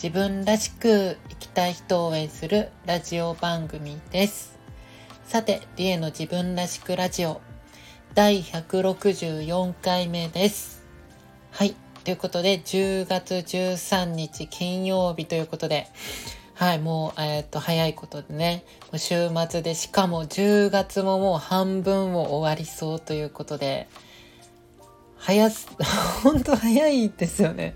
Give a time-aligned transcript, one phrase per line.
[0.00, 4.56] 自分らしく生きたい人を応援するラジオ番組です。
[5.24, 7.40] さて、リエの自分らしくラジオ
[8.14, 10.84] 第164回目です。
[11.50, 11.74] はい。
[12.04, 15.88] ということで、10月13日金曜日ということで、
[16.54, 23.88] はい、もう、えっ、と、早いことでね、もう週末で、しかも10月ももう半分を終わりそうということで、
[25.16, 25.66] 早す、
[26.22, 27.74] 本当早いですよね。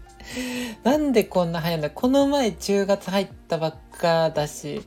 [0.83, 1.91] なんでこんな早いんだ？
[1.91, 4.83] この前10月入ったばっかだし、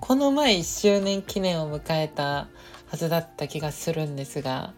[0.00, 2.48] この前1周年記念を迎えた
[2.86, 4.74] はずだった気がするんですが、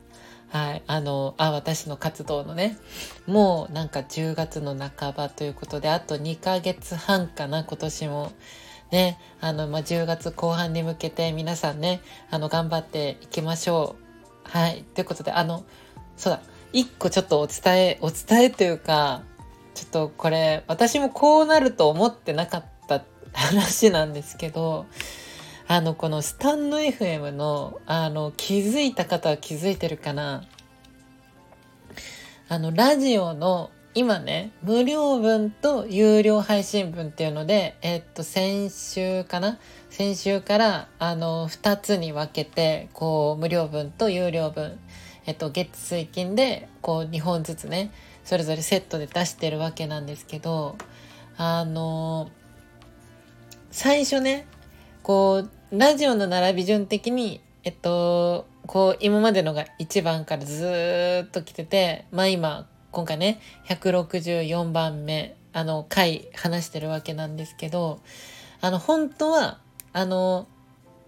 [0.50, 2.78] はい、あの、あ、私の活動のね、
[3.27, 8.33] もうなんか10月の半ばということで、あと2ヶ月半かな、今年も。
[8.90, 13.96] ね、あの、まあ、10月後半に向けて皆さんね、あの、頑張っていきましょ
[14.46, 14.48] う。
[14.50, 15.64] はい、ということで、あの、
[16.16, 16.40] そうだ、
[16.72, 19.24] 一個ちょっとお伝え、お伝えというか、
[19.78, 24.86] ちょっとこれ、私もこうなると思ってなかった話なんですけど、
[25.68, 30.42] あの、このスタンド FM の、あの、気づいた方は気づいてるかな。
[32.48, 39.58] あの、ラジオの、今ね、無料分と有料配信分っていうので、えっと、先週かな？
[39.90, 44.76] 先週から、あの、二つに分けて、こう、無料分と有料分、
[45.26, 47.92] えっと、月水金で、こう、2本ずつね、
[48.28, 50.76] それぞれセットで出してるわけなんですけど、
[51.38, 52.28] あの、
[53.70, 54.46] 最初ね、
[55.02, 68.02] こう、ラジオの並び順的に、えっと、こう、今までのが1番からずっと来てて、まあ今、今回ね、164番目、あの、回話してるわけなんですけど、
[68.61, 69.58] あの、本当は、
[69.94, 70.46] あの、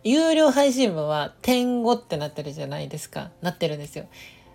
[0.04, 3.30] 有料配信分は点5ってなってるじゃないですか。
[3.42, 4.06] なってるんですよ。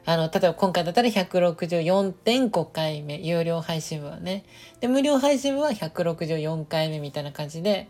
[0.05, 4.45] あの、例えば今回だったら164.5回目、有料配信分はね。
[4.79, 7.87] で、無料配信分は164回目みたいな感じで、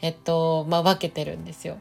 [0.00, 1.78] えっと、まあ、分けてるんですよ。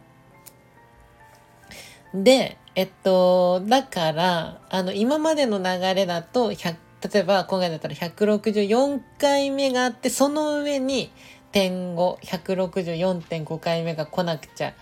[2.13, 11.11] で、えっと、だから、あの、今までの流れだと、例えば今回だったら164回目があって、その上に
[11.51, 14.73] 点5、164.5回目が来なくちゃ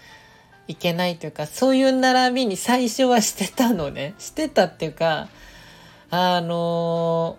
[0.67, 4.15] いけないというか、そういう並びに最初はしてたのね。
[4.17, 5.29] してたっていうか、
[6.09, 7.37] あの、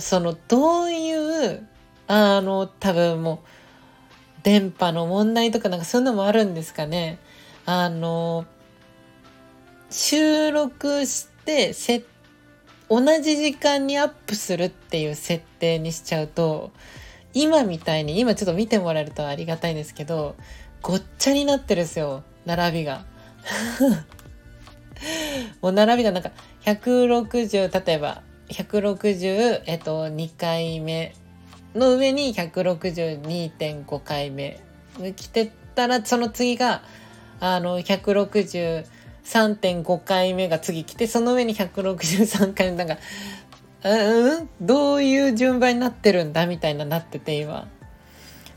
[0.00, 1.66] その、どういう、
[2.08, 3.38] あの、多分もう、
[4.42, 7.18] 電波の問題とかなんかそういうのもあるんですかね。
[7.64, 8.46] あの、
[9.90, 12.04] 収録してせ、
[12.88, 16.70] 同じ時間にアップするっていう設定にしちゃうと、
[17.34, 20.36] 今みたいに、今ちょっと見てもらえるとありがたいんですけど、
[20.80, 22.22] ごっちゃになってるんですよ。
[22.46, 23.04] 並びが。
[25.60, 26.30] もう並びがなんか
[26.64, 31.14] 160、例えば160、えっと、2回目
[31.74, 34.58] の上に162.5回目
[35.14, 36.82] 来てたら、その次が、
[37.38, 42.96] あの、163.5回目が次来て、その上に163回目、なんか、
[43.84, 44.48] うん？
[44.60, 47.68] どういう順番になってるんだみたいななってて今。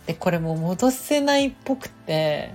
[0.08, 2.52] で、これもう戻せないっぽくて、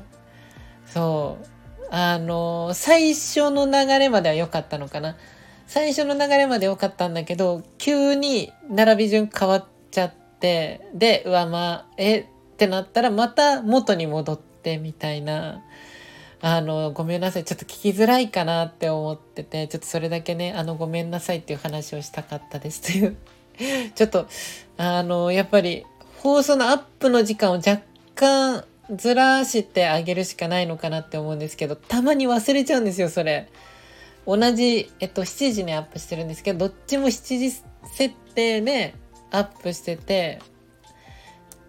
[0.94, 1.46] そう。
[1.90, 5.16] あの、最初の流れまでは良かったのかな。
[5.66, 15.64] 最初の流れまで良かったんだけど、急に並び順変わっちゃって、で、うわ、まあ、えってなったらまた元に戻ってみたいな。
[16.40, 17.44] あの、ごめんなさい。
[17.44, 23.16] ちょっと聞きづらいかなって思ってて、ちょっとそれだけね、あの、ごめんなさいっていう話をしたかったですという。
[23.96, 24.28] ちょっと、
[24.76, 25.86] あの、やっぱり、
[26.22, 27.80] 放送のアップの時間を若
[28.14, 28.64] 干
[28.94, 33.48] ずらしてあげるしかないのかなって思うんですけど、たまに忘れちゃうんですよ、それ。
[34.26, 38.94] 同じ、えっと、7時にアップしてるんですけど、どっちも7時設定で
[39.30, 40.40] アップしてて、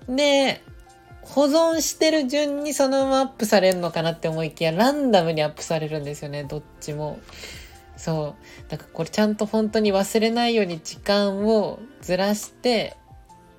[0.07, 0.62] で、
[1.21, 7.19] 保存してる順にそのままアップされるのかなって思いきや、ランダムにアップされるんですよね、どっちも。
[7.97, 8.35] そ
[8.67, 8.69] う。
[8.69, 12.95] だからこれちゃんと本当に忘れないように時間をずらして、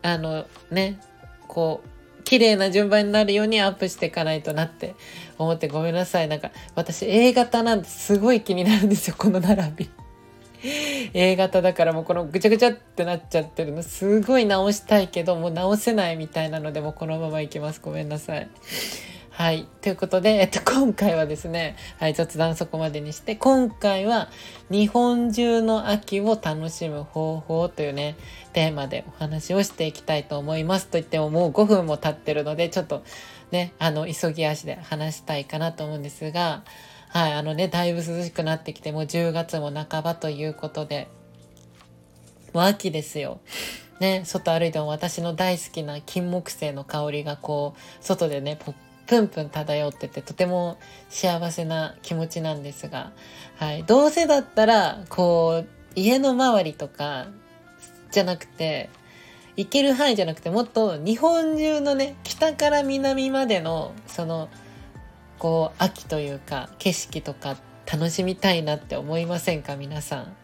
[0.03, 1.01] あのね、
[1.49, 1.89] こう、
[2.27, 4.97] 綺麗な順番になるようにアップしていかないとなって
[5.39, 6.29] 思ってごめんなさい。
[6.29, 9.91] なんか私 A 型なんてすごい気になるんですよ、この並び。
[11.15, 18.49] A 型だからもうこのぐちゃぐちゃってなっちゃってるのすごい直したいけどもう直せないみたいなのでもこのままいきますごめんなさい
[19.37, 19.69] はい。
[19.83, 24.31] ということで、えっと、 今回はですね、はい、雑談そこまでにして、今回は
[24.71, 28.17] 日本中の秋を楽しむ方法というね、
[28.55, 30.87] テーマでお話をしていきたいと思います。
[30.87, 33.03] と言ってももう5分も経ってるので、ちょっと
[33.51, 36.63] ね、あの、急ぎ足で話したいかなと思うんですが、
[37.11, 41.09] はい、あのね、だいぶ涼しくなってきて、もう10月も半ばということで、
[42.55, 43.41] もう秋ですよ。
[44.01, 48.59] ね、外歩いても私の大好きな金木犀の香りがこう、外でね、
[49.07, 53.13] プンプン漂っててとても幸せな気持ちなんですが、
[53.57, 57.29] はい、どうせだったらこう家の周りとか
[58.11, 58.91] じゃなくて
[59.57, 64.49] 行ける範囲じゃなくてもっと日本中のね北から南までのその
[65.39, 67.57] こう秋というか景色とか
[67.91, 70.37] 楽しみたいなって思いませんか皆さん。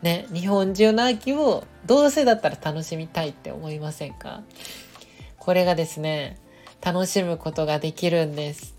[0.00, 4.42] ね、日本中の秋をどうせだったら楽しみたいって思いませんか？
[5.38, 6.38] これがですね
[6.84, 8.74] 楽しむことができるんです。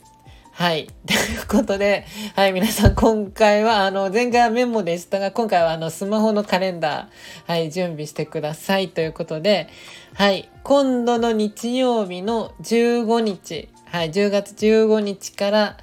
[0.52, 0.88] はい。
[1.08, 2.06] ということで、
[2.36, 8.90] はい、皆さん、今回は、あの、前回はメモでしたが、今回は、あの、スマホのカレンダー、はい、準備してください。
[8.90, 9.68] ということで、
[10.14, 15.78] はい、今度の日曜日の15日、はい、10月15日から、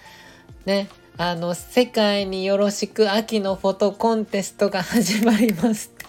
[0.67, 6.00] ね、あの、世界によろしく秋のフォトコンテストが始まります。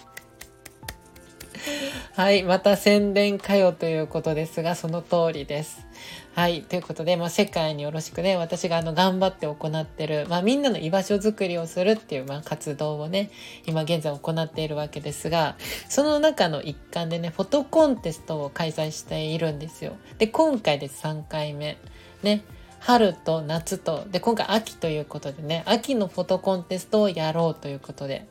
[2.14, 5.86] はい、また宣伝かよということですが、その通りです。
[6.34, 6.62] はい。
[6.62, 13.30] ということで、まあ、世界によろしくね、私があの、頑張って行ってる、まあ、みんなの居場所づくりをするっていう、まあ、活動をね、
[13.66, 15.56] 今現在行っているわけですが、
[15.88, 19.96] その中の一環でね、フォトコンテストを開催しているんですよ。
[20.18, 21.76] で、今回で3回目。
[22.22, 22.44] ね。
[22.78, 28.26] 春と夏と、で、今回秋ということでね、秋のフォトコンテストをやろうということで、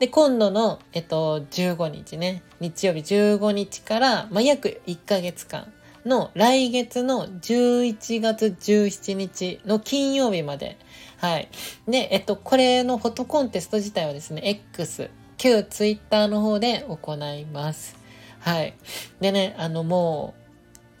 [0.00, 5.72] で、今度の、えっと、15日ね、日曜日15日から、まあ、約1ヶ月間、
[6.04, 10.78] の来月の11月17日の金曜日まで。
[11.18, 11.48] はい。
[11.86, 17.96] で、えっと、これのフォトコンテスト自体はですね、X、旧 Twitter の方で行います。
[18.38, 18.74] はい。
[19.20, 20.34] でね、あのも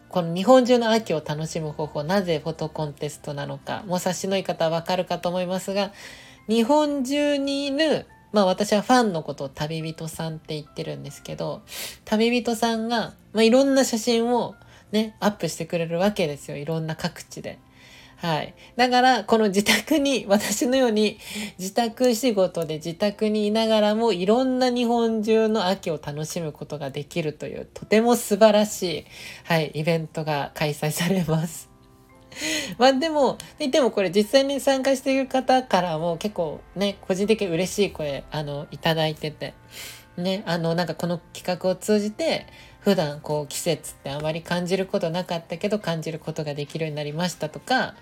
[0.08, 5.92] う、この日本中の秋を楽しむ方法、なぜフォトコンテストなのか、もう察しのいい方はわかるかと思いますが、
[6.48, 11.62] 日本中にいる、まあ私はファンのことを旅人さんって言ってるんですけど、
[12.04, 14.54] 旅人さんが、まあ、いろんな写真を
[14.92, 16.56] ね、アップしてくれるわけですよ。
[16.56, 17.58] いろんな各地で。
[18.16, 18.54] はい。
[18.76, 21.18] だから、この自宅に、 私のように
[21.58, 29.04] 自宅仕事で自宅にいながらもいろんな日本中の秋を楽しむことができるという、とても素晴らしい、
[29.44, 31.69] はい、イベントが開催されます。
[32.78, 39.54] まあでも、でもこれ実際に参加している方からも結構ね、個人的に嬉しい声、あの、いただいてて。
[40.16, 42.46] ね、あの、なんかこの企画を通じて、
[42.80, 47.94] 普段こう季節ってあまり感じることなかったけど感じることができるようになりましたとか、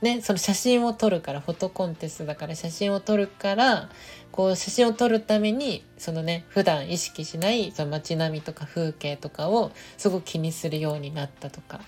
[0.00, 3.88] ね、その写真を撮るからフォトコンテストだから写真を撮るから
[4.30, 11.80] こう写真を撮るためにそのね普段意識しないその街並みとか風景とかをすごく気にするようになったとか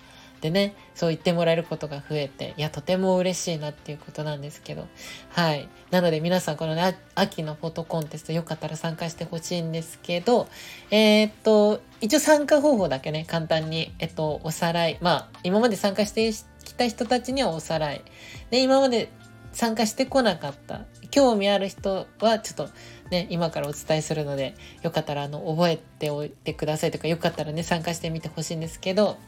[0.45, 4.87] でね、そう言ってもらえることが増えて、いや、とても嬉しいなっていうことなんですけど、
[5.31, 5.71] はい。
[5.91, 10.47] なので皆さん、このね、秋のフォトコンテストよかったら参加してほしいんですけど、
[10.91, 14.99] えー、っと、一応参加方法だけね、簡単に、えっと、おさらい。
[15.01, 16.31] まあ、今まで参加して
[16.63, 18.05] きた人たちにはおさらい。
[18.51, 19.09] で、今まで
[19.53, 22.69] 参加してこなかった、興味ある人は、ちょっと、
[23.15, 29.19] ね、今からお伝えするので、よかったらあの、覚えておいてくださいとか、よかったらね、参加してみてほしいんですけど、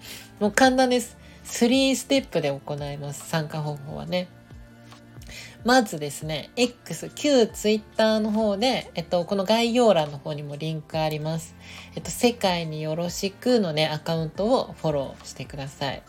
[0.40, 1.16] もう簡単です。
[1.44, 3.28] 3ステップで行います。
[3.28, 4.26] 参加方法はね。
[5.64, 11.54] まずですね、X、旧 Twitter の方で、えっと、この概要欄の方にもリンクあります。
[11.94, 16.02] えっと、世界によろしくのね、アカウントをフォローしてください。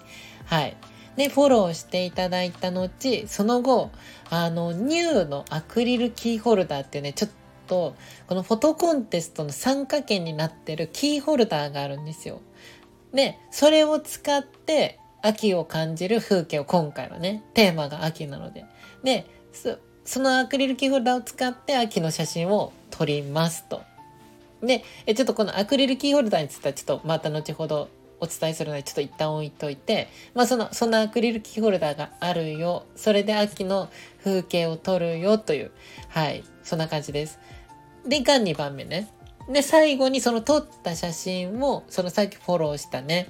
[0.46, 0.76] はい。
[1.16, 3.92] で、フォローしていただいた後、その後、
[4.30, 7.30] あの、ニューのアクリルキーホルダーっていうね、ちょっ
[7.68, 7.96] と、
[8.28, 12.42] このフォトコンテストの参加券になってるキーホルダーがあるんですよ。
[13.14, 18.66] で、それを使って秋を感じる風景を今回はね、テーマが秋なので。
[19.04, 19.26] で、
[20.06, 23.82] そのアクリルキーホルダーを使って秋の写真を撮りますと。
[24.62, 32.86] で、えちょっとこのアクリルキーホルダーについてはちょっとまた後ほどお伝えするのでちょっと一旦置いといて、まあその、そんなアクリルキーホルダーがあるよ。
[32.96, 33.90] それで秋の
[34.24, 35.72] 風景を撮るよという、
[36.10, 37.40] はい、そんな感じです。
[38.08, 39.08] で、がん2番目ね。
[39.50, 43.28] で、最後にその撮った写真を、そのさっきフォローしたね、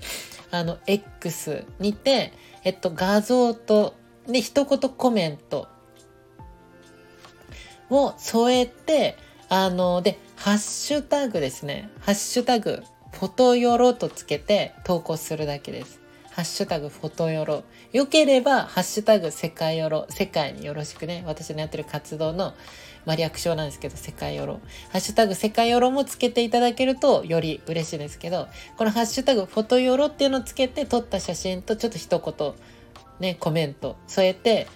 [0.51, 3.95] あの、X にて、えっと、画像と、
[4.27, 5.67] で、一言コメント
[7.89, 9.17] を添えて、
[9.49, 11.89] あの、で、ハッシュタグですね。
[11.99, 16.01] ハッシュタグ、フォトヨロとつけて投稿するだけです。
[16.31, 17.63] ハッシュタグフォトヨロ。
[17.93, 20.05] よければ、ハッシュタグ世界ヨロ。
[20.09, 21.23] 世界によろしくね。
[21.25, 22.53] 私のやってる活動の、
[23.07, 24.59] まあ、略称なんですけど、世界ヨロ。
[24.91, 32.53] ハッシュタグ世界ヨロもつけていただけるとより嬉しいですけど、このハッシュタグフォトヨロっていうのをつけて撮った写真とちょっと一言、
[33.21, 34.67] ね、コメント添えて、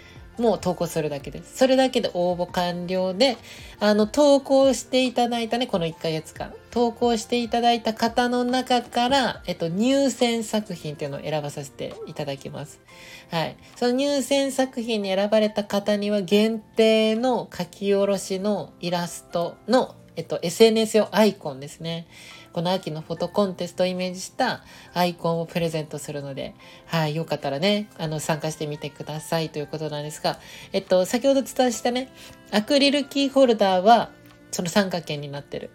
[0.42, 1.58] もう投稿するだけです。
[1.58, 3.38] それだけで応募完了で、
[3.80, 12.82] あの、投稿していただいたね、この1ヶ月間、投稿していただいた方の中から、えっと、入選作品っていうのを選ばさせていただきます。
[13.30, 13.56] はい。
[13.76, 22.08] その入選作品に選ばれた方には限定の書き下ろしのイラストの、えっと、SNS 用アイコンですね。
[22.54, 26.54] この秋のフォトコンテストをイメージしたアイコンをプレゼントするので、
[26.86, 30.38] はい、よかったらね、あの、参加してみてくださいということなんですが、
[30.74, 32.10] えっと、先ほど伝えしたね、
[32.52, 34.12] アクリルキーホルダーは、
[34.52, 35.70] その参加券になってる。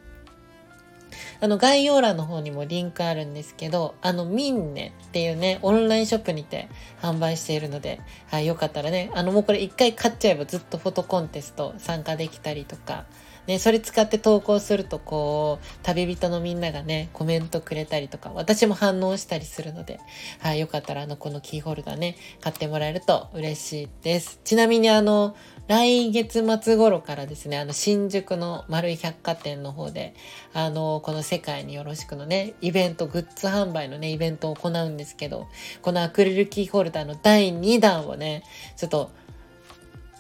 [1.41, 6.69] あの、概要欄の方にもリンクあるんですけど、あの、ミンネっていうね、オンラインショップにて
[7.01, 13.05] 販売しているので、はい、よかったらね、あの、もうこれ一回買っちゃえばずっとフォトコンテスト参加できたりとか、
[13.47, 20.01] ね、それ使って投稿するとこう、旅人のみんながね、コメントくれたりとか、私も反応したりするので、
[20.41, 24.41] はい、よかったらあの、このキーホルダーね、買ってもらえると嬉しいです。
[24.45, 25.37] ちなみにあの、
[25.69, 30.15] 来月末頃からですね、あの、新宿の丸い百貨店の方で、
[30.53, 35.49] あの、この世界によろしくのね、イベント、グッズ販売のね、イベントを行うんですけど、
[35.83, 38.45] このアクリルキーホルダーの第2弾をね、
[38.77, 39.11] ちょっと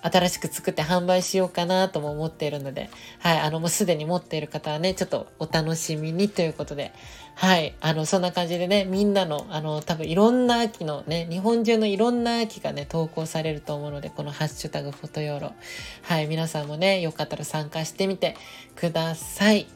[0.02, 6.92] 新しく作って販売しようかなとも思っているので、はい、あの、もうすでに持っている方はね、ちょっとお楽しみにということで、
[7.34, 15.52] はい、あの、そんな感じでね、みんなの、あの、多分いろんな秋のね、日本中のいろんな秋がね、投稿されると思うので、このハッシュタグフォトヨーロ、
[16.02, 18.36] はい、皆さんもね、よかったら参加してみて
[18.74, 19.66] ください。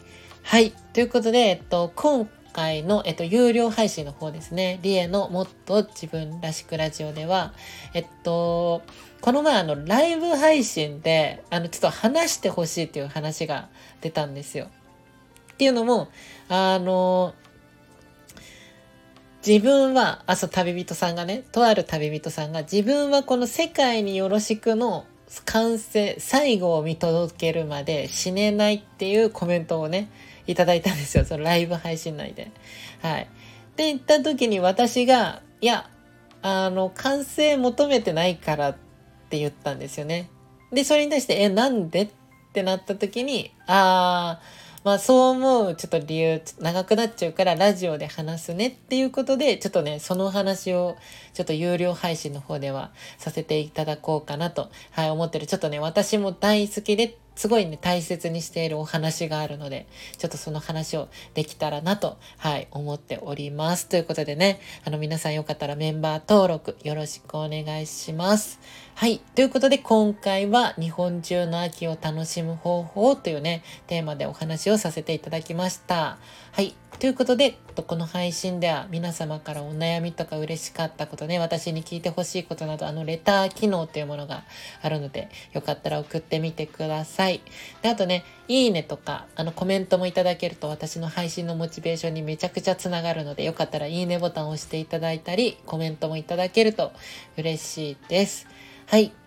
[0.43, 7.53] はい、ということで、えっと、今回の、えっと、有料配信の方ですね、リエのもっと自分らしくラジオでは、
[7.95, 8.83] えっと、
[9.21, 13.69] この前あの、ライブ配信で、あの、ちょっと話してほしいっていう話が
[14.00, 14.69] 出たんですよ。
[15.53, 16.09] っていうのも、
[16.49, 17.35] あの、
[19.47, 25.05] 自分は、あ、そう、旅人さんがね、とある旅人さんが、自分はこの世界によろしくの
[25.45, 30.11] 完成、最後を見届けるまで死ねないっていうコメントをね、
[30.47, 31.25] いただいたんですよ。
[31.25, 32.50] そのライブ配信内で。
[33.03, 33.29] はい。
[33.77, 35.89] で、言った時に私が、いや、
[36.43, 38.77] あの、完成求めてないからっ
[39.31, 40.29] って言ったんですよね。
[40.73, 42.03] で、それに対して、え、なんで？
[42.03, 42.09] っ
[42.53, 48.69] てなった時に、あー、まあそう思うちょっと理由長くなっちゃうからラジオで話すね。
[48.69, 50.97] っていうことでちょっとねその話を
[51.35, 55.47] ちょっと有料配信の方ではさせていただこうかなとはい思ってる。
[55.47, 59.87] ちょっとね私も大好きですごいね、大切にしているお話があるので、
[60.18, 63.88] ちょっとその話をできたらなと、はい、思っております。
[63.88, 68.61] ということでね、あの皆さんよかったらメンバー登録よろしくお願いします。
[68.94, 69.20] はい。
[69.35, 76.18] ということで今回は日本中の秋を楽しむ方法というね、テーマでお話をさせていただきました。
[76.52, 76.75] はい。
[77.00, 84.45] ということで、この配信では皆様からお悩みとか嬉しかったことね、私に聞いてほしいことなど、あのレター機能というものが
[84.83, 87.40] あるので、よかったら送ってみてください。
[87.80, 96.92] で、あとね、いいねとか、あのコメントもいただけると私の配信のモチベーションにめちゃくちゃつながるので、よかったらいいねボタンを押していただいたり、コメントもいただけると
[97.38, 98.47] 嬉しいです。
[98.88, 99.20] はい。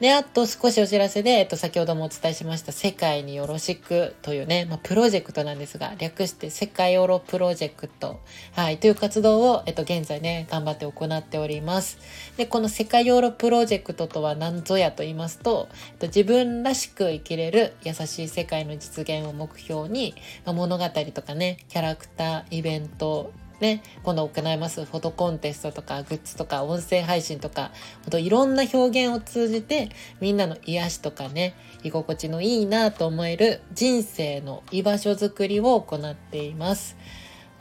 [0.00, 8.20] で、あと少しお知らせで、えっと、先ほどもお伝えしました、世界によろしくというね、まあ、プロジェクトなんですが、略して世界オロプロジェクト、
[8.52, 11.98] はい、という活動を、えっと、現在ね、頑張って行っております。
[12.36, 27.70] で、この世界オロプロジェクトとは何ぞやと言いますと、えっと、自分らしく生きれる優しい世界の実現を目標に、まあ、物語とかね、キャラクター、イベント、ね、今度行いますフォトコンテストとかグッズとか音声配信とか、
[28.02, 36.96] ほんといろんな表現を通じてみんなの癒しとかね、居心地のいいなと思える人生の居場所づくりを行っています。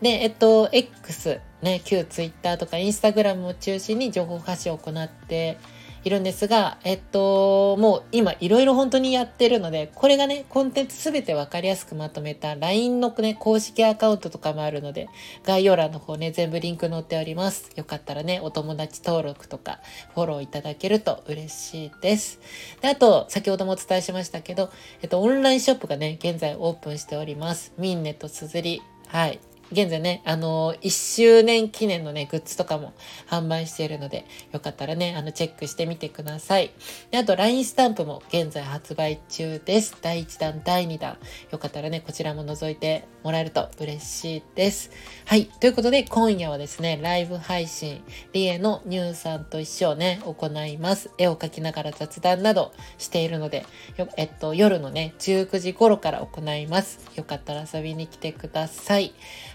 [0.01, 5.57] で、えっと、X、ね、旧 Twitter とか Instagram を中心に情報発信を行って
[6.03, 15.07] いるんですが、えっと、もう今いろいろ本当にやってるので、これがね、コンテンツすべてわかりやすくまとめた LINE のね、公式アカウントとかもあるので、
[15.43, 17.71] 概要欄の方ね、全部リンク載っております。
[17.75, 19.79] よかったらね、お友達登録とか
[20.13, 22.39] フォローいただけると嬉しいです。
[22.81, 24.69] で、あと、先ほどもお伝えしましたけど、
[25.01, 27.73] えっと、オンラインショップがね、現在オープンしております。
[27.77, 28.81] ミンネとすずり。
[29.07, 29.52] はい。
[29.73, 32.93] 現在ね、あの、1周年記念のね、グッズとかも
[33.27, 36.71] 販売しているので、よかったらね、あの、チェックしてみてください。
[37.11, 39.97] であと、LINE スタンプも現在発売中です。
[40.01, 41.17] 第1弾、第2弾。
[41.51, 44.91] よかったらね、こちらも覗いてもらえると嬉しいです。
[45.25, 45.45] はい。
[45.45, 51.09] ということで、今夜はですね、ライブ配信、リエのニューさんと一緒をね、行います。
[51.17, 53.65] 絵を描きながら雑談などしているので、
[54.17, 56.99] えっと、夜のね、19時頃から行います。
[57.15, 59.13] よかったら遊びに来てください。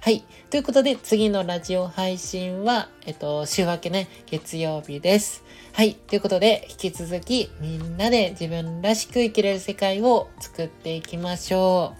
[0.08, 0.24] はい。
[0.48, 5.44] ということで、次のラジオ配信は、えっと、週明けね、月曜日です。
[5.74, 5.96] はい。
[5.96, 11.92] ということで、引き続き、みんなで自分らしく生きれる世界を作っていきましょ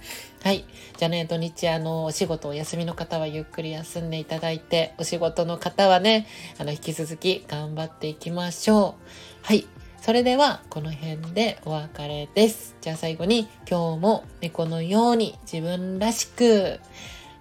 [0.43, 0.43] う。
[0.43, 0.65] はい。
[0.97, 8.95] じゃあね、土日、あの、お仕事お休みの方はゆっくり休んでいただいて、お仕事の方はね、あの、引き続き頑張っていきましょ
[9.43, 9.47] う。
[9.47, 9.67] はい。
[10.00, 12.75] それでは、この辺でお別れです。
[12.81, 16.81] じゃあ最後に、今日も猫のように自分らしく、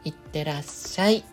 [0.07, 1.23] いってらっしゃい。